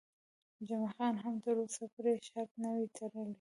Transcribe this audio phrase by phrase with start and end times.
[0.67, 3.29] جمعه خان هم تر اوسه پرې شرط نه وي تړلی.